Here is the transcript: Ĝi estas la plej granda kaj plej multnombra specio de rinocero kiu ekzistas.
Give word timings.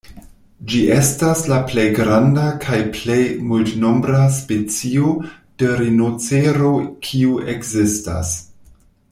Ĝi 0.69 0.77
estas 0.93 1.43
la 1.51 1.59
plej 1.71 1.83
granda 1.99 2.45
kaj 2.63 2.79
plej 2.95 3.19
multnombra 3.51 4.23
specio 4.39 5.13
de 5.65 5.71
rinocero 5.83 6.73
kiu 7.11 7.39
ekzistas. 7.55 8.35